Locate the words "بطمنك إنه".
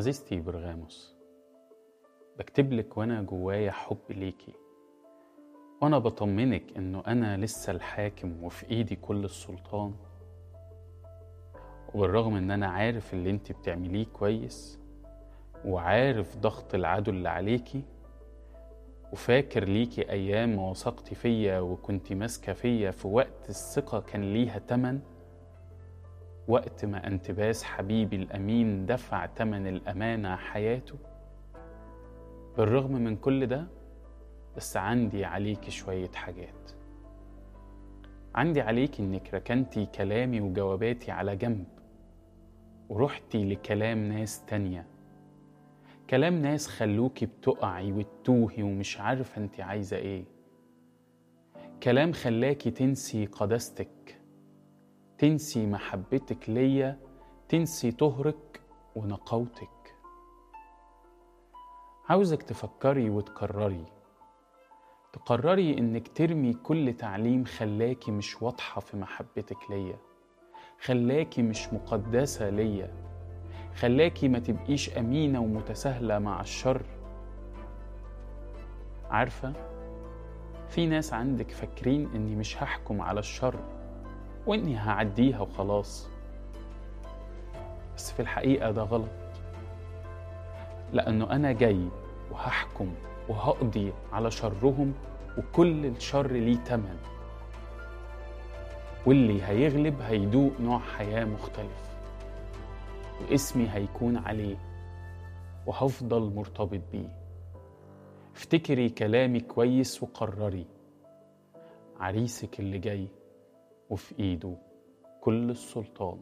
5.98-7.02